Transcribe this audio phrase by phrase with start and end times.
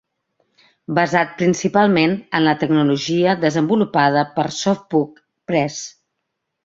[0.99, 5.21] "basat principalment en la tecnologia desenvolupada per SoftBook
[5.53, 5.79] Press".